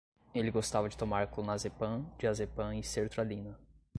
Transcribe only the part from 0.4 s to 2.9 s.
gostava de tomar clonazepam, diazepam e